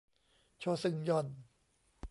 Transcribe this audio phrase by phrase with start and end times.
[0.59, 1.25] โชซึงยอน